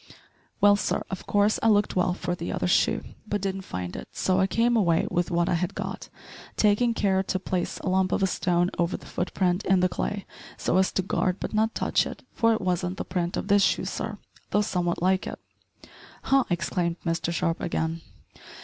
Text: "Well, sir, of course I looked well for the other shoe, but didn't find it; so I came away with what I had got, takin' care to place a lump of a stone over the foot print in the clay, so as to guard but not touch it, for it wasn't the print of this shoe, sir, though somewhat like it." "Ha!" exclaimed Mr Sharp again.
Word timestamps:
"Well, 0.61 0.75
sir, 0.77 1.03
of 1.11 1.27
course 1.27 1.59
I 1.61 1.67
looked 1.67 1.95
well 1.95 2.15
for 2.15 2.33
the 2.33 2.51
other 2.51 2.65
shoe, 2.65 3.03
but 3.27 3.39
didn't 3.39 3.61
find 3.61 3.95
it; 3.95 4.07
so 4.11 4.39
I 4.39 4.47
came 4.47 4.75
away 4.75 5.05
with 5.11 5.29
what 5.29 5.47
I 5.47 5.53
had 5.53 5.75
got, 5.75 6.09
takin' 6.57 6.95
care 6.95 7.21
to 7.21 7.37
place 7.37 7.77
a 7.81 7.87
lump 7.89 8.11
of 8.11 8.23
a 8.23 8.25
stone 8.25 8.71
over 8.79 8.97
the 8.97 9.05
foot 9.05 9.31
print 9.35 9.63
in 9.63 9.81
the 9.81 9.87
clay, 9.89 10.25
so 10.57 10.77
as 10.77 10.91
to 10.93 11.03
guard 11.03 11.39
but 11.39 11.53
not 11.53 11.75
touch 11.75 12.07
it, 12.07 12.23
for 12.33 12.51
it 12.51 12.61
wasn't 12.61 12.97
the 12.97 13.05
print 13.05 13.37
of 13.37 13.47
this 13.47 13.61
shoe, 13.63 13.85
sir, 13.85 14.17
though 14.49 14.61
somewhat 14.61 15.03
like 15.03 15.27
it." 15.27 15.37
"Ha!" 16.23 16.45
exclaimed 16.49 16.95
Mr 17.05 17.31
Sharp 17.31 17.61
again. 17.61 18.01